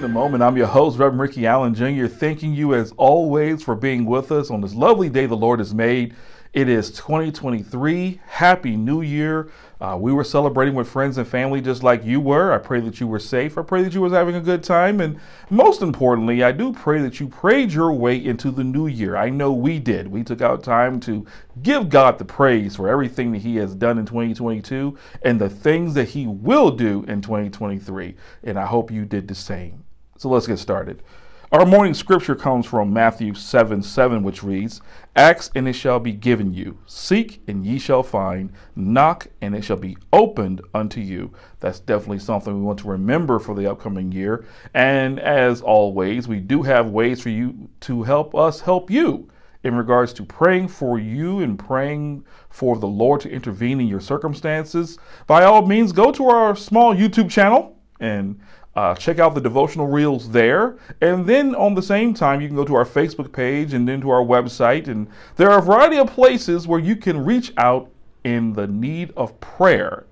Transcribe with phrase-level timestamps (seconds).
[0.00, 0.42] in the moment.
[0.42, 4.50] I'm your host, Reverend Ricky Allen Jr., thanking you as always for being with us
[4.50, 6.14] on this lovely day the Lord has made.
[6.54, 8.22] It is 2023.
[8.26, 9.50] Happy New Year.
[9.78, 12.50] Uh, we were celebrating with friends and family just like you were.
[12.50, 13.58] I pray that you were safe.
[13.58, 15.02] I pray that you was having a good time.
[15.02, 15.20] And
[15.50, 19.16] most importantly, I do pray that you prayed your way into the new year.
[19.16, 20.08] I know we did.
[20.08, 21.26] We took out time to
[21.62, 25.92] give God the praise for everything that he has done in 2022 and the things
[25.92, 28.14] that he will do in 2023.
[28.44, 29.84] And I hope you did the same.
[30.20, 31.02] So let's get started.
[31.50, 34.82] Our morning scripture comes from Matthew 7 7, which reads,
[35.16, 36.78] Ask and it shall be given you.
[36.84, 38.52] Seek and ye shall find.
[38.76, 41.32] Knock and it shall be opened unto you.
[41.60, 44.44] That's definitely something we want to remember for the upcoming year.
[44.74, 49.26] And as always, we do have ways for you to help us help you
[49.62, 54.00] in regards to praying for you and praying for the Lord to intervene in your
[54.00, 54.98] circumstances.
[55.26, 58.40] By all means, go to our small YouTube channel and
[58.76, 60.76] uh, check out the devotional reels there.
[61.00, 64.00] And then on the same time, you can go to our Facebook page and then
[64.02, 64.86] to our website.
[64.86, 67.90] And there are a variety of places where you can reach out
[68.24, 70.04] in the need of prayer.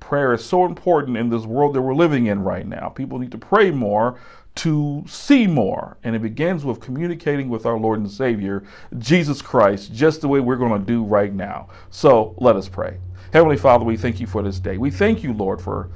[0.00, 2.88] Prayer is so important in this world that we're living in right now.
[2.88, 4.18] People need to pray more
[4.56, 5.96] to see more.
[6.02, 8.64] And it begins with communicating with our Lord and Savior,
[8.98, 11.68] Jesus Christ, just the way we're going to do right now.
[11.90, 12.98] So let us pray.
[13.32, 14.76] Heavenly Father, we thank you for this day.
[14.76, 15.90] We thank you, Lord, for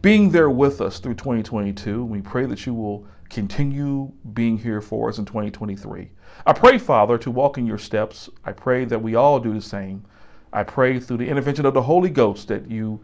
[0.00, 2.04] being there with us through 2022.
[2.04, 6.10] We pray that you will continue being here for us in 2023.
[6.46, 8.30] I pray, Father, to walk in your steps.
[8.44, 10.04] I pray that we all do the same.
[10.52, 13.00] I pray through the intervention of the Holy Ghost that you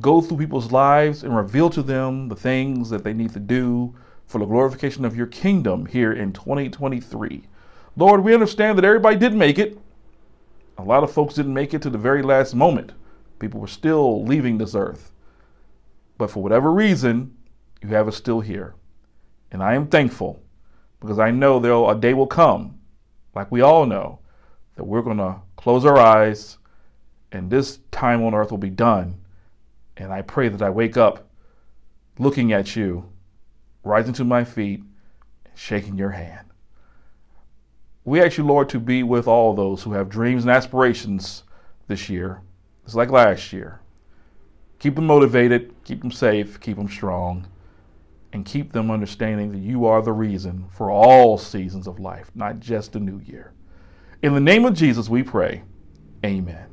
[0.00, 3.94] go through people's lives and reveal to them the things that they need to do
[4.26, 7.44] for the glorification of your kingdom here in 2023.
[7.96, 9.78] Lord, we understand that everybody didn't make it.
[10.78, 12.92] A lot of folks didn't make it to the very last moment.
[13.38, 15.12] People were still leaving this earth.
[16.18, 17.36] But for whatever reason,
[17.82, 18.74] you have us still here.
[19.50, 20.42] And I am thankful
[21.00, 22.78] because I know there a day will come,
[23.34, 24.20] like we all know,
[24.76, 26.58] that we're going to close our eyes
[27.32, 29.20] and this time on earth will be done.
[29.96, 31.28] And I pray that I wake up
[32.18, 33.10] looking at you,
[33.84, 34.82] rising to my feet,
[35.44, 36.46] and shaking your hand.
[38.04, 41.42] We ask you, Lord, to be with all those who have dreams and aspirations
[41.88, 42.40] this year.
[42.84, 43.80] It's like last year.
[44.78, 47.46] Keep them motivated, keep them safe, keep them strong,
[48.32, 52.60] and keep them understanding that you are the reason for all seasons of life, not
[52.60, 53.52] just the new year.
[54.22, 55.62] In the name of Jesus, we pray.
[56.24, 56.66] Amen.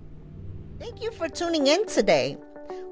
[0.79, 2.37] Thank you for tuning in today.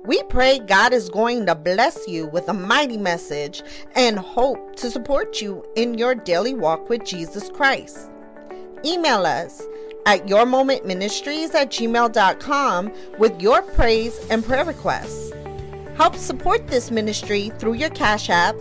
[0.05, 3.61] We pray God is going to bless you with a mighty message
[3.95, 8.09] and hope to support you in your daily walk with Jesus Christ.
[8.83, 9.61] Email us
[10.05, 15.31] at yourmomentministries at gmail.com with your praise and prayer requests.
[15.95, 18.55] Help support this ministry through your Cash App,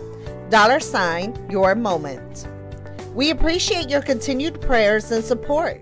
[0.49, 2.47] dollar sign, your moment.
[3.15, 5.81] We appreciate your continued prayers and support.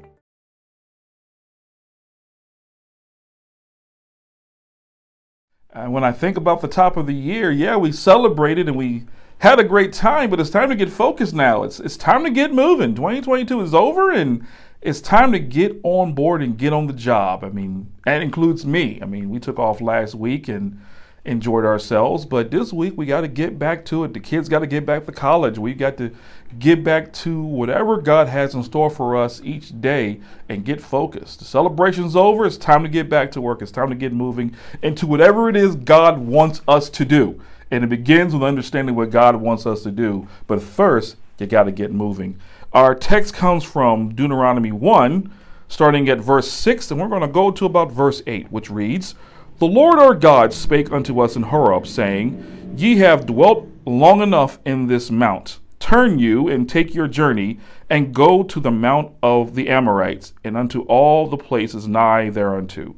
[5.72, 9.06] And when I think about the top of the year, yeah, we celebrated and we
[9.40, 11.64] had a great time, but it's time to get focused now.
[11.64, 12.96] It's it's time to get moving.
[12.96, 14.46] 2022 is over and
[14.82, 17.44] it's time to get on board and get on the job.
[17.44, 19.00] I mean, that includes me.
[19.02, 20.80] I mean, we took off last week and
[21.26, 24.14] enjoyed ourselves, but this week we got to get back to it.
[24.14, 25.58] The kids got to get back to college.
[25.58, 26.12] We got to
[26.58, 31.40] get back to whatever God has in store for us each day and get focused.
[31.40, 32.46] The celebration's over.
[32.46, 33.62] It's time to get back to work.
[33.62, 37.42] It's time to get moving into whatever it is God wants us to do.
[37.70, 40.28] And it begins with understanding what God wants us to do.
[40.48, 42.40] But first, you got to get moving.
[42.72, 45.32] Our text comes from Deuteronomy 1,
[45.68, 49.16] starting at verse 6, and we're going to go to about verse 8, which reads
[49.58, 54.60] The Lord our God spake unto us in Horeb, saying, Ye have dwelt long enough
[54.66, 55.58] in this mount.
[55.80, 57.60] Turn you and take your journey,
[57.90, 62.96] and go to the mount of the Amorites, and unto all the places nigh thereunto,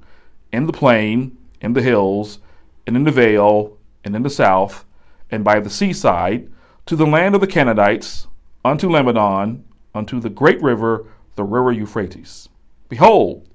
[0.51, 2.40] in the plain, in the hills,
[2.86, 4.84] and in the vale, and in the south,
[5.30, 6.50] and by the seaside,
[6.86, 8.28] to the land of the Canaanites,
[8.63, 9.63] unto Lebanon,
[9.94, 11.06] unto the great river,
[11.36, 12.50] the river Euphrates.
[12.90, 13.48] Behold,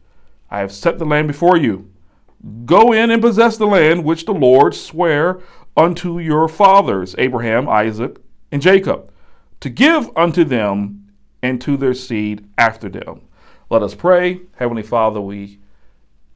[0.50, 1.90] I have set the land before you.
[2.64, 5.40] Go in and possess the land which the Lord sware
[5.76, 8.18] unto your fathers, Abraham, Isaac,
[8.52, 9.12] and Jacob,
[9.60, 11.08] to give unto them
[11.42, 13.22] and to their seed after them.
[13.68, 14.42] Let us pray.
[14.56, 15.58] Heavenly Father, we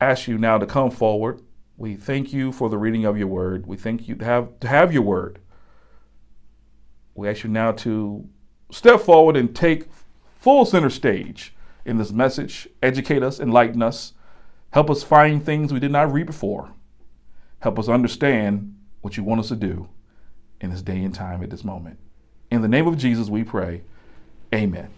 [0.01, 1.43] ask you now to come forward.
[1.77, 3.67] We thank you for the reading of your word.
[3.67, 5.39] We thank you to have to have your word.
[7.15, 8.29] We ask you now to
[8.71, 9.85] step forward and take
[10.39, 14.15] full center stage in this message, educate us, enlighten us,
[14.73, 16.73] help us find things we did not read before,
[17.61, 19.89] help us understand what you want us to do
[20.61, 21.99] in this day and time at this moment.
[22.51, 23.83] In the name of Jesus, we pray.
[24.55, 24.91] Amen.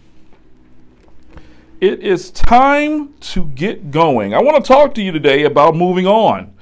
[1.79, 4.33] It is time to get going.
[4.33, 6.55] I want to talk to you today about moving on,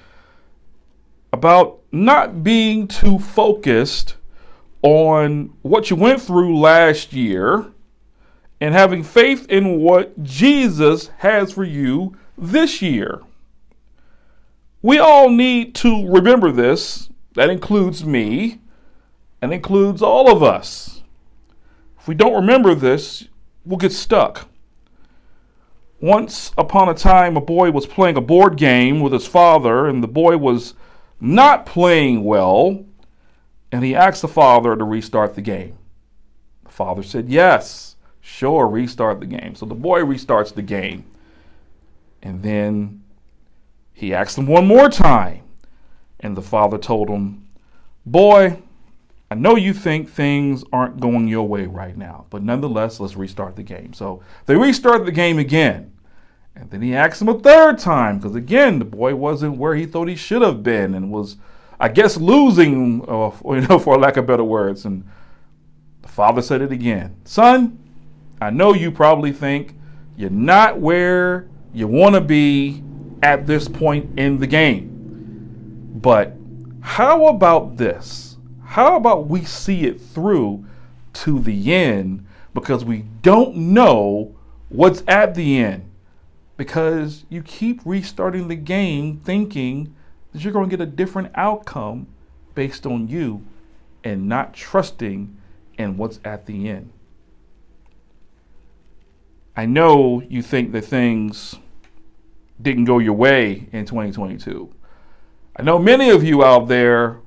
[1.31, 4.15] about not being too focused
[4.81, 7.71] on what you went through last year
[8.59, 13.21] and having faith in what Jesus has for you this year.
[14.81, 17.09] We all need to remember this.
[17.35, 18.59] That includes me
[19.41, 21.01] and includes all of us.
[21.99, 23.27] If we don't remember this,
[23.65, 24.47] we'll get stuck.
[25.99, 30.03] Once upon a time, a boy was playing a board game with his father, and
[30.03, 30.73] the boy was
[31.19, 32.83] not playing well,
[33.71, 35.77] and he asked the father to restart the game.
[36.63, 39.55] The father said, Yes, sure, restart the game.
[39.55, 41.05] So the boy restarts the game.
[42.21, 43.03] And then
[43.93, 45.43] he asked him one more time,
[46.19, 47.47] and the father told him,
[48.05, 48.61] Boy,
[49.29, 53.55] I know you think things aren't going your way right now, but nonetheless, let's restart
[53.55, 53.93] the game.
[53.93, 55.93] So they restart the game again.
[56.53, 59.85] And then he asked him a third time because, again, the boy wasn't where he
[59.85, 61.37] thought he should have been and was,
[61.81, 64.85] I guess, losing, you know, for lack of better words.
[64.85, 65.03] And
[66.03, 67.79] the father said it again Son,
[68.39, 69.75] I know you probably think
[70.15, 72.83] you're not where you want to be
[73.23, 75.89] at this point in the game.
[75.95, 76.35] But
[76.81, 78.37] how about this?
[78.63, 80.65] How about we see it through
[81.13, 84.35] to the end because we don't know
[84.69, 85.89] what's at the end?
[86.57, 89.95] Because you keep restarting the game thinking
[90.31, 92.07] that you're going to get a different outcome
[92.55, 93.43] based on you
[94.03, 95.37] and not trusting
[95.77, 96.91] in what's at the end.
[99.55, 101.55] I know you think that things
[102.61, 104.73] didn't go your way in 2022.
[105.55, 107.19] I know many of you out there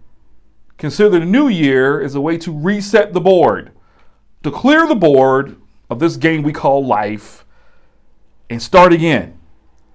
[0.79, 3.73] consider the new year as a way to reset the board,
[4.43, 5.57] to clear the board
[5.91, 7.45] of this game we call life
[8.49, 9.39] and start again.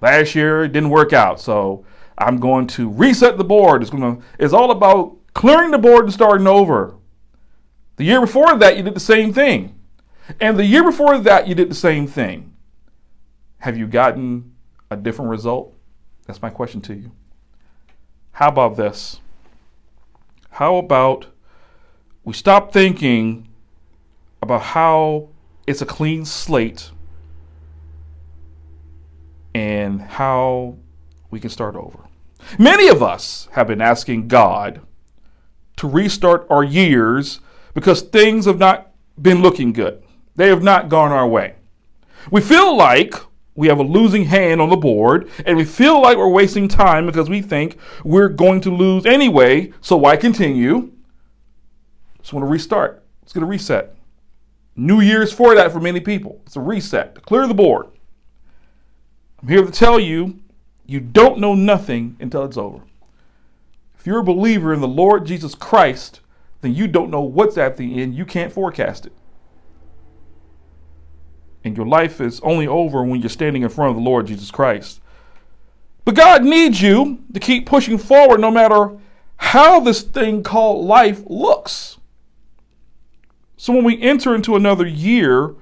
[0.01, 1.83] Last year it didn't work out, so
[2.19, 3.81] I'm going to reset the board.
[3.81, 6.95] It's going to it's all about clearing the board and starting over.
[7.95, 9.79] The year before that you did the same thing.
[10.39, 12.53] And the year before that you did the same thing.
[13.59, 14.53] Have you gotten
[14.91, 15.75] a different result?
[16.27, 17.11] That's my question to you.
[18.33, 19.19] How about this?
[20.51, 21.27] How about
[22.23, 23.47] we stop thinking
[24.41, 25.29] about how
[25.67, 26.91] it's a clean slate
[29.53, 30.77] and how
[31.31, 32.08] we can start over?
[32.57, 34.81] Many of us have been asking God
[35.77, 37.39] to restart our years
[37.73, 38.91] because things have not
[39.21, 40.03] been looking good.
[40.35, 41.55] They have not gone our way.
[42.31, 43.13] We feel like
[43.55, 47.05] we have a losing hand on the board, and we feel like we're wasting time
[47.05, 50.91] because we think we're going to lose anyway, so why continue?
[52.21, 53.03] Just want to restart.
[53.21, 53.95] It's going to reset.
[54.75, 56.41] New Year's for that for many people.
[56.45, 57.87] It's a reset to clear the board.
[59.41, 60.39] I'm here to tell you
[60.89, 62.81] you don't know nothing until it's over.
[63.97, 66.21] If you're a believer in the Lord Jesus Christ,
[66.61, 68.15] then you don't know what's at the end.
[68.15, 69.13] You can't forecast it.
[71.63, 74.49] And your life is only over when you're standing in front of the Lord Jesus
[74.49, 75.01] Christ.
[76.05, 78.97] But God needs you to keep pushing forward no matter
[79.35, 81.97] how this thing called life looks.
[83.57, 85.53] So when we enter into another year,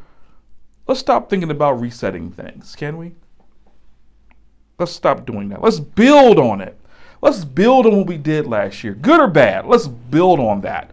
[0.88, 3.16] let's stop thinking about resetting things, can we?
[4.80, 5.64] Let's stop doing that.
[5.64, 6.78] Let's build on it.
[7.22, 9.66] Let's build on what we did last year, good or bad.
[9.66, 10.92] Let's build on that.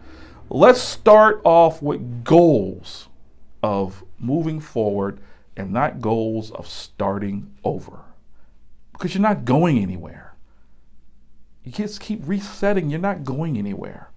[0.49, 3.07] Let's start off with goals
[3.61, 5.19] of moving forward
[5.55, 7.99] and not goals of starting over.
[8.91, 10.35] Because you're not going anywhere.
[11.63, 14.09] You just keep resetting, you're not going anywhere.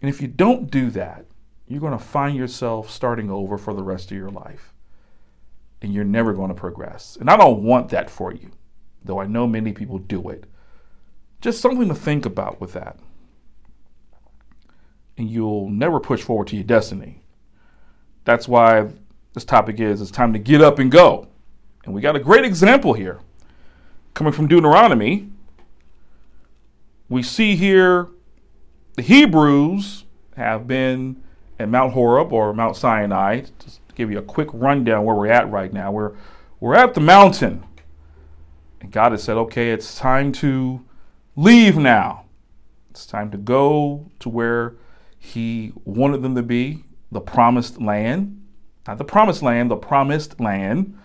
[0.00, 1.26] And if you don't do that,
[1.66, 4.72] you're going to find yourself starting over for the rest of your life.
[5.80, 7.16] And you're never going to progress.
[7.20, 8.50] And I don't want that for you,
[9.04, 10.44] though I know many people do it.
[11.40, 12.98] Just something to think about with that.
[15.16, 17.22] And you'll never push forward to your destiny
[18.28, 18.86] that's why
[19.32, 21.28] this topic is it's time to get up and go.
[21.86, 23.20] And we got a great example here
[24.12, 25.30] coming from Deuteronomy.
[27.08, 28.08] We see here
[28.96, 30.04] the Hebrews
[30.36, 31.22] have been
[31.58, 33.44] at Mount Horeb or Mount Sinai.
[33.98, 35.90] Give you a quick rundown where we're at right now.
[35.90, 36.14] We're
[36.60, 37.64] we're at the mountain.
[38.80, 40.84] And God has said, okay, it's time to
[41.34, 42.26] leave now.
[42.90, 44.76] It's time to go to where
[45.18, 48.40] He wanted them to be the promised land.
[48.86, 50.96] Not the promised land, the promised land.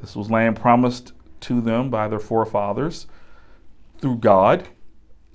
[0.00, 3.08] This was land promised to them by their forefathers
[4.00, 4.68] through God.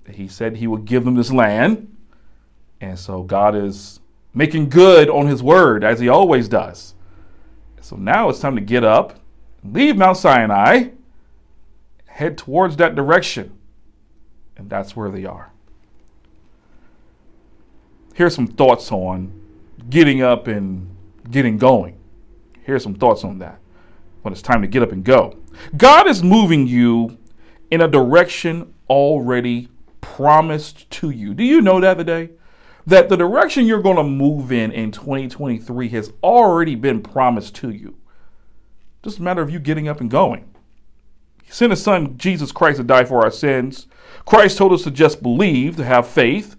[0.09, 1.93] He said he would give them this land.
[2.79, 3.99] And so God is
[4.33, 6.95] making good on his word as he always does.
[7.81, 9.19] So now it's time to get up,
[9.63, 10.89] leave Mount Sinai,
[12.05, 13.57] head towards that direction.
[14.55, 15.51] And that's where they are.
[18.13, 19.33] Here's some thoughts on
[19.89, 20.95] getting up and
[21.29, 21.97] getting going.
[22.63, 23.59] Here's some thoughts on that
[24.21, 25.39] when it's time to get up and go.
[25.75, 27.17] God is moving you
[27.71, 29.69] in a direction already
[30.01, 31.33] promised to you.
[31.33, 32.29] Do you know that today?
[32.85, 37.69] That the direction you're going to move in in 2023 has already been promised to
[37.69, 37.95] you.
[39.03, 40.49] Just a matter of you getting up and going.
[41.43, 43.87] He sent his son, Jesus Christ, to die for our sins.
[44.25, 46.55] Christ told us to just believe, to have faith,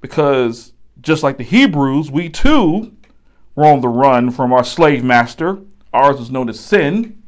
[0.00, 2.96] because just like the Hebrews, we too
[3.54, 5.58] were on the run from our slave master.
[5.92, 7.22] Ours was known as sin.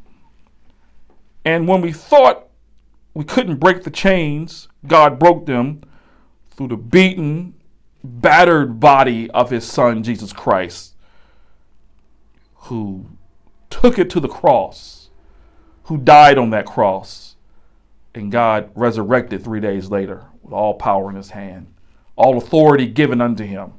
[1.44, 2.48] And when we thought
[3.14, 5.82] we couldn't break the chains, God broke them
[6.50, 7.54] through the beaten,
[8.02, 10.94] battered body of his son, Jesus Christ,
[12.54, 13.06] who
[13.70, 15.10] took it to the cross,
[15.84, 17.36] who died on that cross,
[18.14, 21.72] and God resurrected three days later with all power in his hand,
[22.16, 23.72] all authority given unto him.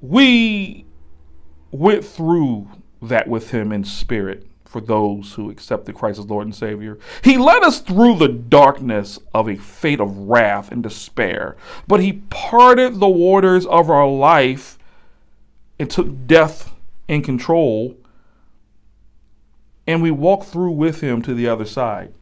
[0.00, 0.86] We
[1.70, 2.68] went through
[3.02, 6.98] that with him in spirit for those who accepted Christ as Lord and Savior.
[7.24, 11.56] He led us through the darkness of a fate of wrath and despair,
[11.86, 14.78] but He parted the waters of our life
[15.78, 16.74] and took death
[17.08, 17.96] in control,
[19.86, 22.12] and we walked through with Him to the other side.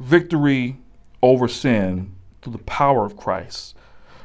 [0.00, 0.78] Victory
[1.22, 2.12] over sin
[2.42, 3.76] through the power of Christ,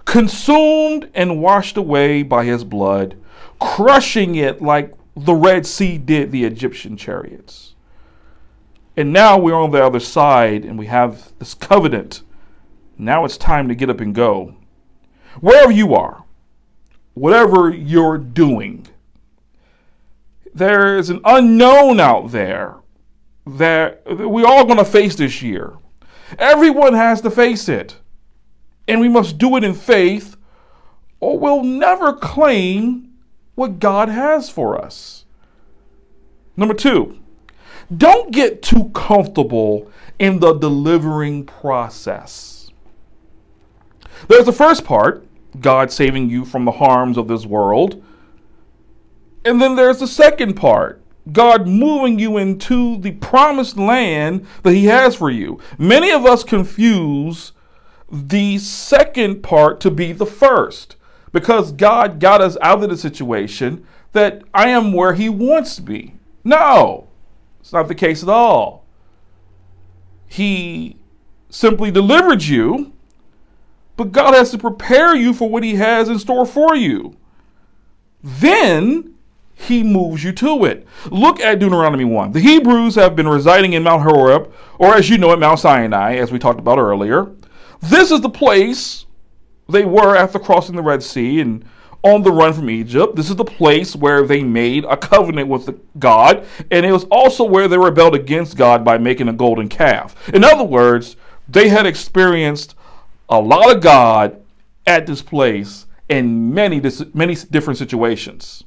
[0.05, 3.15] consumed and washed away by His blood
[3.63, 7.75] crushing it like the Red Sea did the Egyptian chariots.
[8.97, 12.23] And now we're on the other side and we have this covenant.
[12.97, 14.55] Now it's time to get up and go.
[15.39, 16.25] Wherever you are,
[17.13, 18.85] whatever you're doing,
[20.53, 22.75] there is an unknown out there
[23.47, 25.73] that we're all going to face this year.
[26.37, 27.95] Everyone has to face it.
[28.87, 30.35] And we must do it in faith,
[31.21, 33.12] or we'll never claim
[33.55, 35.25] what God has for us.
[36.55, 37.19] Number two,
[37.95, 42.71] don't get too comfortable in the delivering process.
[44.27, 45.25] There's the first part,
[45.59, 48.03] God saving you from the harms of this world.
[49.45, 54.85] And then there's the second part, God moving you into the promised land that He
[54.85, 55.59] has for you.
[55.77, 57.51] Many of us confuse
[58.09, 60.95] the second part to be the first
[61.33, 66.15] because God got us out of the situation that I am where He wants me.
[66.45, 67.07] No,
[67.59, 68.85] it's not the case at all.
[70.27, 70.95] He
[71.49, 72.93] simply delivered you,
[73.97, 77.17] but God has to prepare you for what He has in store for you.
[78.23, 79.15] Then
[79.55, 80.87] He moves you to it.
[81.09, 82.31] Look at Deuteronomy 1.
[82.31, 86.15] The Hebrews have been residing in Mount Horeb, or as you know, at Mount Sinai,
[86.15, 87.31] as we talked about earlier.
[87.81, 89.05] This is the place
[89.69, 91.65] they were after crossing the Red Sea and
[92.03, 93.15] on the run from Egypt.
[93.15, 97.45] This is the place where they made a covenant with God, and it was also
[97.45, 100.15] where they rebelled against God by making a golden calf.
[100.33, 101.15] In other words,
[101.47, 102.75] they had experienced
[103.29, 104.41] a lot of God
[104.85, 106.81] at this place in many
[107.13, 108.63] many different situations.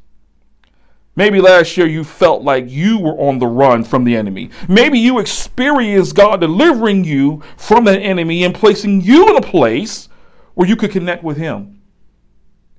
[1.15, 4.51] Maybe last year you felt like you were on the run from the enemy.
[4.69, 10.11] Maybe you experienced God delivering you from the enemy and placing you in a place
[10.57, 11.83] where you could connect with Him,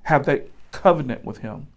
[0.02, 1.68] have that covenant with Him.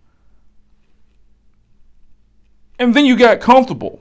[2.78, 4.00] And then you got comfortable,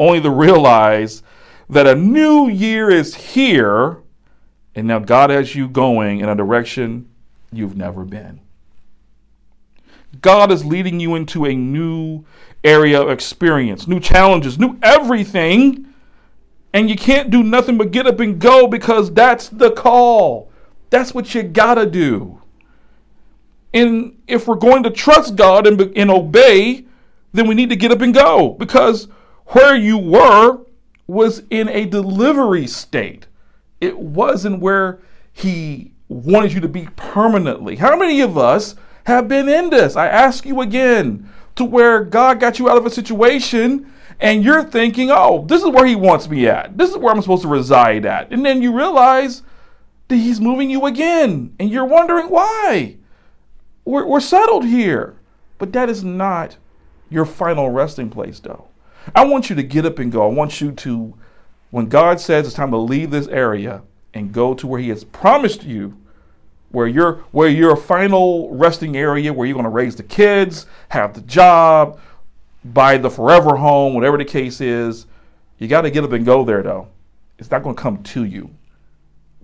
[0.00, 1.22] only to realize
[1.70, 3.98] that a new year is here,
[4.74, 7.08] and now God has you going in a direction
[7.52, 8.40] you've never been.
[10.20, 12.24] God is leading you into a new
[12.64, 15.86] area of experience, new challenges, new everything.
[16.72, 20.50] And you can't do nothing but get up and go because that's the call.
[20.90, 22.40] That's what you gotta do.
[23.72, 26.84] And if we're going to trust God and, and obey,
[27.32, 29.08] then we need to get up and go because
[29.48, 30.60] where you were
[31.06, 33.26] was in a delivery state.
[33.80, 35.00] It wasn't where
[35.32, 37.76] He wanted you to be permanently.
[37.76, 39.96] How many of us have been in this?
[39.96, 44.64] I ask you again, to where God got you out of a situation and you're
[44.64, 46.76] thinking, oh, this is where He wants me at.
[46.76, 48.32] This is where I'm supposed to reside at.
[48.32, 49.42] And then you realize,
[50.08, 51.54] he's moving you again.
[51.58, 52.96] And you're wondering why.
[53.84, 55.16] We're, we're settled here.
[55.58, 56.56] But that is not
[57.10, 58.68] your final resting place, though.
[59.14, 60.28] I want you to get up and go.
[60.28, 61.14] I want you to
[61.70, 63.82] when God says it's time to leave this area
[64.14, 66.00] and go to where He has promised you,
[66.70, 71.14] where your where your final resting area, where you're going to raise the kids, have
[71.14, 71.98] the job,
[72.64, 75.06] buy the forever home, whatever the case is,
[75.58, 76.88] you got to get up and go there though.
[77.38, 78.50] It's not going to come to you.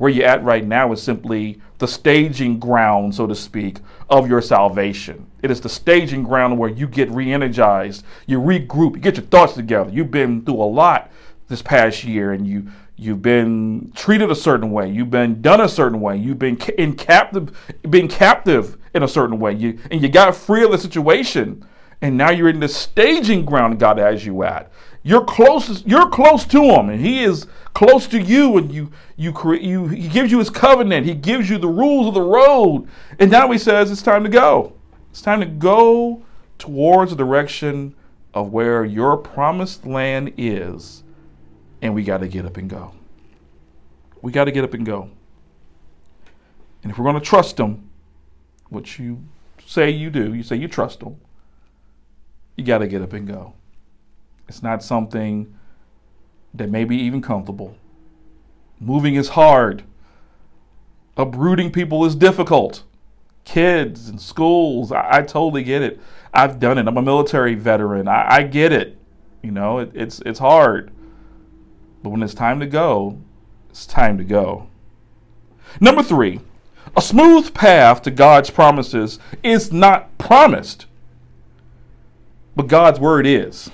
[0.01, 4.41] Where you're at right now is simply the staging ground, so to speak, of your
[4.41, 5.27] salvation.
[5.43, 9.27] It is the staging ground where you get re energized, you regroup, you get your
[9.27, 9.91] thoughts together.
[9.91, 11.11] You've been through a lot
[11.49, 15.69] this past year and you you've been treated a certain way you've been done a
[15.69, 17.55] certain way you've been in captive
[17.91, 21.63] been captive in a certain way you and you got free of the situation
[22.01, 24.71] and now you're in the staging ground God has you at
[25.03, 29.33] you're close you're close to him and he is close to you and you you
[29.33, 32.87] create you he gives you his covenant he gives you the rules of the road
[33.19, 34.73] and now he says it's time to go
[35.11, 36.23] it's time to go
[36.59, 37.95] towards the direction
[38.35, 41.03] of where your promised land is
[41.83, 42.93] and we got to get up and go.
[44.23, 45.11] We got to get up and go.
[46.83, 47.91] And if we're going to trust Him,
[48.69, 49.25] which you
[49.67, 51.17] say you do, you say you trust Him,
[52.57, 53.55] you got to get up and go.
[54.51, 55.55] It's not something
[56.55, 57.77] that may be even comfortable.
[58.81, 59.85] Moving is hard.
[61.17, 62.83] Uprooting people is difficult.
[63.45, 66.01] Kids and schools, I, I totally get it.
[66.35, 66.89] I've done it.
[66.89, 68.09] I'm a military veteran.
[68.09, 68.99] I, I get it.
[69.41, 70.91] You know, it, it's it's hard.
[72.03, 73.21] But when it's time to go,
[73.69, 74.67] it's time to go.
[75.81, 76.41] Number three,
[76.97, 80.87] a smooth path to God's promises is not promised,
[82.57, 83.71] but God's word is.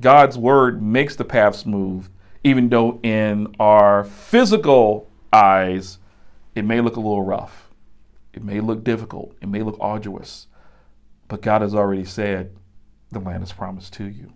[0.00, 2.08] God's word makes the path smooth,
[2.44, 5.98] even though in our physical eyes,
[6.54, 7.70] it may look a little rough.
[8.32, 9.36] It may look difficult.
[9.40, 10.46] It may look arduous.
[11.26, 12.54] But God has already said
[13.10, 14.32] the land is promised to you.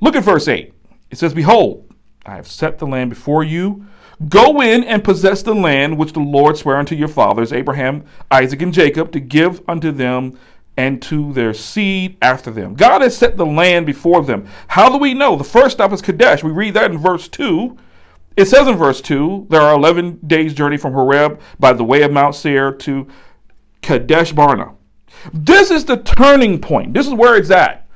[0.00, 0.72] Look at verse 8.
[1.10, 1.90] It says, Behold,
[2.26, 3.86] I have set the land before you.
[4.28, 8.62] Go in and possess the land which the Lord sware unto your fathers, Abraham, Isaac,
[8.62, 10.38] and Jacob, to give unto them
[10.76, 12.74] and to their seed after them.
[12.74, 14.46] God has set the land before them.
[14.68, 15.36] How do we know?
[15.36, 16.42] The first stop is Kadesh.
[16.42, 17.76] We read that in verse 2.
[18.36, 22.02] It says in verse 2 there are 11 days' journey from Horeb by the way
[22.02, 23.06] of Mount Seir to
[23.80, 24.72] Kadesh Barnea.
[25.32, 26.94] This is the turning point.
[26.94, 27.86] This is where it's at.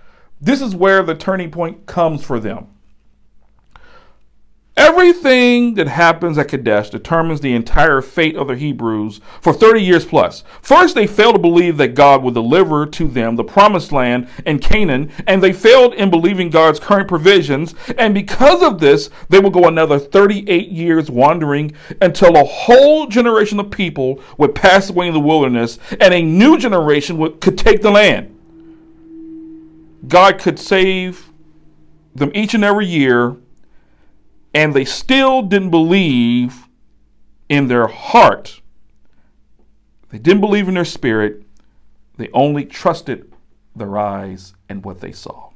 [0.41, 2.69] This is where the turning point comes for them.
[4.79, 10.07] Everything that happens at Kadesh determines the entire fate of the Hebrews for 30 years
[10.07, 10.45] plus.
[10.63, 14.63] First, they failed to believe that God would deliver to them the promised land and
[14.63, 17.75] Canaan, and they failed in believing God's current provisions.
[17.99, 23.59] And because of this, they will go another 38 years wandering until a whole generation
[23.59, 27.83] of people would pass away in the wilderness and a new generation would, could take
[27.83, 28.33] the land.
[30.07, 31.31] God could save
[32.15, 33.37] them each and every year,
[34.55, 36.69] and they still didn't believe
[37.49, 38.61] in their heart.
[40.11, 41.43] They didn't believe in their spirit.
[42.17, 43.33] They only trusted
[43.77, 45.51] their eyes and what they saw.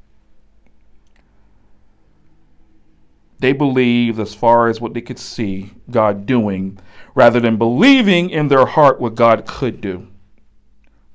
[3.39, 6.79] They believed as far as what they could see God doing
[7.17, 10.07] rather than believing in their heart what God could do.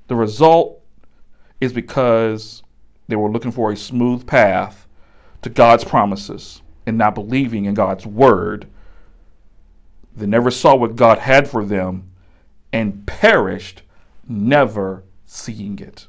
[0.08, 0.82] The result
[1.60, 2.62] is because
[3.08, 4.86] they were looking for a smooth path
[5.40, 8.66] to God's promises and not believing in God's word.
[10.16, 12.10] They never saw what God had for them
[12.72, 13.82] and perished,
[14.26, 16.08] never seeing it.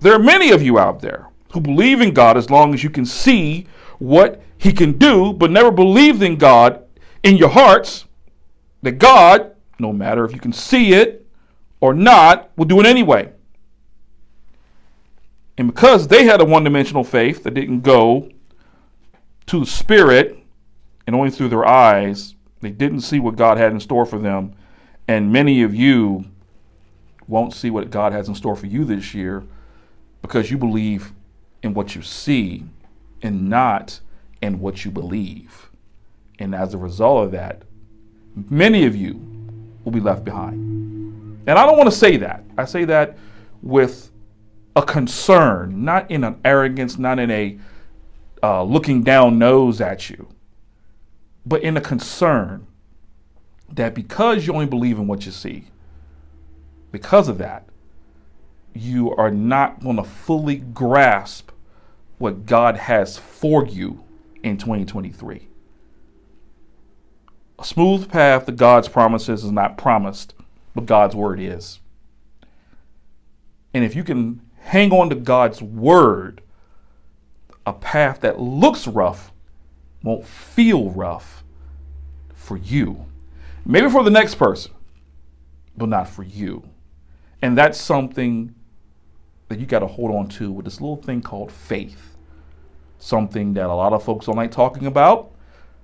[0.00, 2.88] There are many of you out there who believe in God as long as you
[2.88, 3.66] can see
[3.98, 6.82] what He can do, but never believed in God
[7.22, 8.06] in your hearts
[8.80, 11.26] that God, no matter if you can see it
[11.80, 13.30] or not, will do it anyway.
[15.58, 18.30] And because they had a one dimensional faith that didn't go
[19.46, 20.38] to the spirit
[21.06, 24.54] and only through their eyes, they didn't see what God had in store for them.
[25.08, 26.24] And many of you
[27.28, 29.44] won't see what God has in store for you this year
[30.22, 31.12] because you believe
[31.62, 32.64] in what you see
[33.22, 34.00] and not
[34.42, 35.70] in what you believe.
[36.38, 37.62] And as a result of that,
[38.50, 39.14] many of you
[39.84, 40.58] will be left behind.
[41.46, 42.44] And I don't want to say that.
[42.58, 43.16] I say that
[43.62, 44.10] with
[44.74, 47.58] a concern, not in an arrogance, not in a
[48.42, 50.28] uh, looking down nose at you,
[51.44, 52.66] but in a concern
[53.72, 55.66] that because you only believe in what you see,
[56.92, 57.68] because of that,
[58.74, 61.50] you are not going to fully grasp
[62.18, 64.04] what God has for you
[64.42, 65.48] in 2023.
[67.58, 70.34] A smooth path to God's promises is not promised,
[70.74, 71.80] but God's word is.
[73.72, 76.42] And if you can hang on to God's word,
[77.66, 79.32] a path that looks rough
[80.02, 81.44] won't feel rough
[82.32, 83.06] for you.
[83.64, 84.72] Maybe for the next person,
[85.76, 86.62] but not for you.
[87.42, 88.54] And that's something
[89.48, 92.16] that you got to hold on to with this little thing called faith.
[92.98, 95.32] Something that a lot of folks don't like talking about.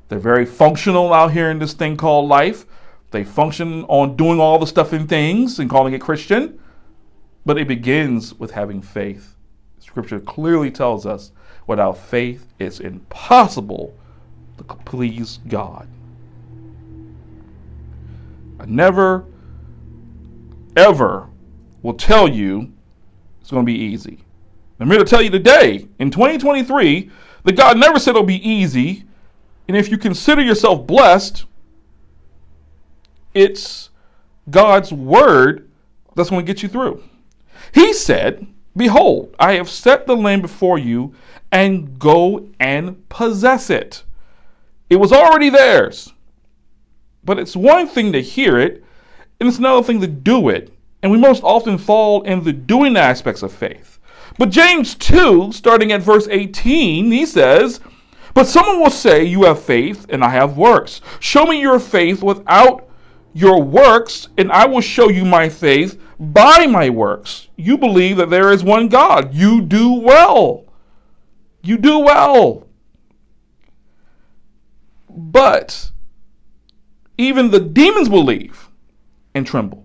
[0.09, 2.64] They're very functional out here in this thing called life.
[3.11, 6.59] They function on doing all the stuff and things and calling it Christian.
[7.45, 9.37] But it begins with having faith.
[9.81, 11.33] Scripture clearly tells us
[11.66, 13.96] without faith, it's impossible
[14.59, 15.88] to please God.
[18.61, 19.25] I never,
[20.77, 21.29] ever
[21.83, 22.72] will tell you
[23.40, 24.25] it's going to be easy.
[24.79, 27.11] I'm here to tell you today, in 2023,
[27.44, 29.05] that God never said it'll be easy.
[29.68, 31.44] And if you consider yourself blessed,
[33.33, 33.90] it's
[34.51, 35.70] God's word
[36.14, 37.03] that's going to get you through.
[37.72, 41.14] He said, Behold, I have set the land before you,
[41.50, 44.04] and go and possess it.
[44.88, 46.12] It was already theirs.
[47.24, 48.82] But it's one thing to hear it,
[49.38, 50.72] and it's another thing to do it.
[51.02, 53.98] And we most often fall in the doing aspects of faith.
[54.38, 57.80] But James 2, starting at verse 18, he says,
[58.35, 61.00] But someone will say, You have faith, and I have works.
[61.20, 62.88] Show me your faith without
[63.35, 67.48] your works, and I will show you my faith by my works.
[67.56, 69.35] You believe that there is one God.
[69.35, 70.64] You do well.
[71.62, 72.68] You do well.
[75.08, 75.90] But
[77.18, 78.68] even the demons believe
[79.35, 79.85] and tremble.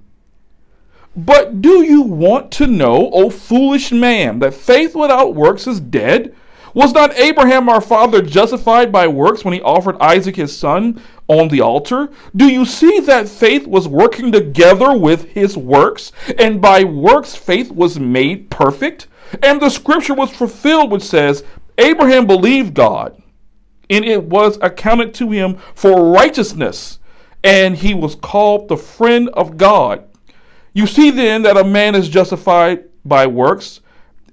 [1.15, 6.35] But do you want to know, O foolish man, that faith without works is dead?
[6.75, 11.47] Was not Abraham our father justified by works when he offered Isaac his son on
[11.49, 12.09] the altar?
[12.35, 17.71] Do you see that faith was working together with his works, and by works faith
[17.71, 19.07] was made perfect?
[19.43, 21.43] And the scripture was fulfilled, which says,
[21.77, 23.21] Abraham believed God,
[23.89, 26.99] and it was accounted to him for righteousness,
[27.43, 30.03] and he was called the friend of God.
[30.73, 33.81] You see then that a man is justified by works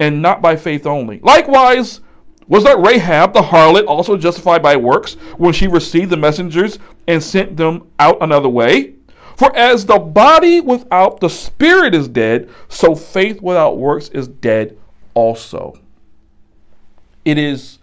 [0.00, 1.20] and not by faith only.
[1.20, 2.00] Likewise,
[2.46, 6.78] was not Rahab the harlot also justified by works when she received the messengers
[7.09, 8.94] and sent them out another way?
[9.37, 14.78] For as the body without the spirit is dead, so faith without works is dead
[15.14, 15.74] also.
[17.24, 17.78] It is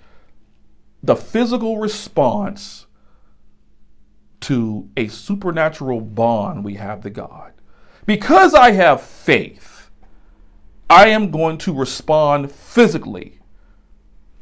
[1.04, 2.86] the physical response
[4.42, 7.54] to a supernatural bond we have to God.
[8.06, 9.90] Because I have faith,
[10.90, 13.41] I am going to respond physically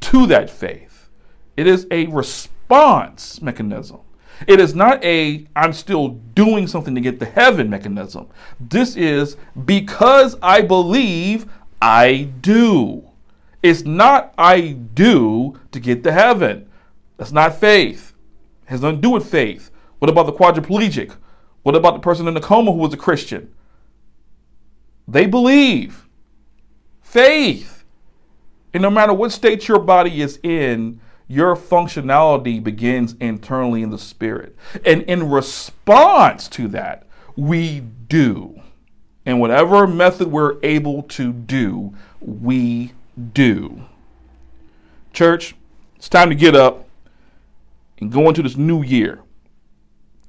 [0.01, 1.09] to that faith.
[1.57, 3.99] It is a response mechanism.
[4.47, 8.27] It is not a I'm still doing something to get to heaven mechanism.
[8.59, 9.35] This is
[9.65, 11.47] because I believe
[11.81, 13.03] I do.
[13.61, 16.69] It's not I do to get to heaven.
[17.17, 18.13] That's not faith.
[18.63, 19.71] It has nothing to do with faith.
[19.99, 21.15] What about the quadriplegic?
[21.63, 23.53] What about the person in the coma who was a Christian?
[25.07, 26.07] They believe.
[27.01, 27.78] Faith.
[28.73, 33.97] And no matter what state your body is in, your functionality begins internally in the
[33.99, 34.55] spirit.
[34.85, 38.59] And in response to that, we do.
[39.25, 42.93] And whatever method we're able to do, we
[43.33, 43.83] do.
[45.13, 45.55] Church,
[45.95, 46.87] it's time to get up
[47.99, 49.19] and go into this new year.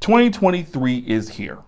[0.00, 1.58] 2023 is here.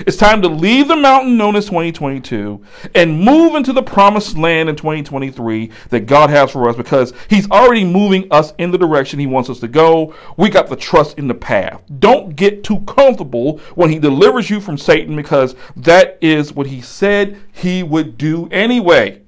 [0.00, 2.62] It's time to leave the mountain known as 2022
[2.94, 7.50] and move into the promised land in 2023 that God has for us because He's
[7.50, 10.14] already moving us in the direction He wants us to go.
[10.36, 11.82] We got the trust in the path.
[11.98, 16.82] Don't get too comfortable when He delivers you from Satan because that is what He
[16.82, 19.22] said He would do anyway.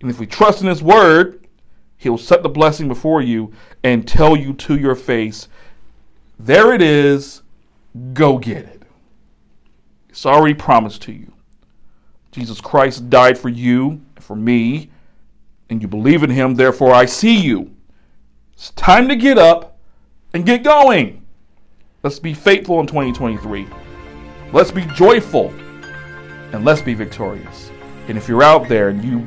[0.00, 1.46] And if we trust in His word,
[1.96, 3.52] He'll set the blessing before you
[3.84, 5.48] and tell you to your face,
[6.38, 7.42] there it is,
[8.12, 8.82] go get it.
[10.14, 11.32] It's already promised to you.
[12.30, 14.88] Jesus Christ died for you, and for me,
[15.68, 17.74] and you believe in him, therefore I see you.
[18.52, 19.76] It's time to get up
[20.32, 21.26] and get going.
[22.04, 23.66] Let's be faithful in 2023.
[24.52, 25.48] Let's be joyful
[26.52, 27.72] and let's be victorious.
[28.06, 29.26] And if you're out there and you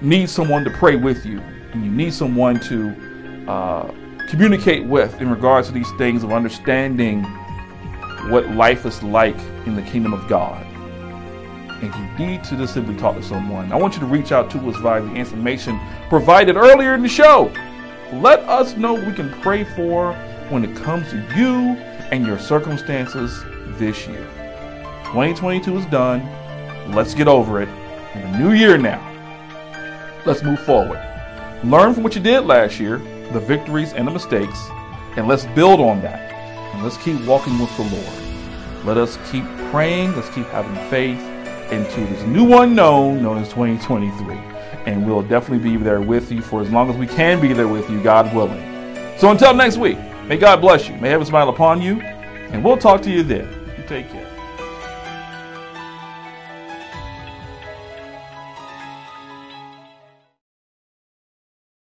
[0.00, 1.40] need someone to pray with you,
[1.72, 3.92] and you need someone to uh,
[4.28, 7.26] communicate with in regards to these things of understanding
[8.28, 10.66] what life is like in the kingdom of God,
[11.82, 14.50] and you need to just simply talk to someone, I want you to reach out
[14.50, 17.52] to us via the information provided earlier in the show.
[18.12, 20.12] Let us know we can pray for
[20.50, 21.76] when it comes to you
[22.10, 23.42] and your circumstances
[23.78, 24.26] this year.
[25.04, 26.20] 2022 is done.
[26.92, 27.68] Let's get over it.
[28.14, 29.00] In the new year now,
[30.26, 31.00] let's move forward.
[31.62, 32.98] Learn from what you did last year,
[33.32, 34.58] the victories and the mistakes,
[35.16, 36.29] and let's build on that.
[36.72, 38.84] And let's keep walking with the Lord.
[38.84, 40.14] Let us keep praying.
[40.16, 41.20] Let's keep having faith
[41.70, 44.34] into this new unknown known as 2023.
[44.86, 47.68] And we'll definitely be there with you for as long as we can be there
[47.68, 48.62] with you, God willing.
[49.18, 50.96] So until next week, may God bless you.
[50.96, 52.00] May heaven smile upon you.
[52.00, 53.48] And we'll talk to you then.
[53.76, 54.29] You take care.